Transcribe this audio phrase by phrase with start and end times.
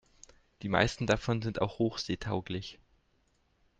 [0.63, 2.79] Die meisten davon sind auch hochseetauglich.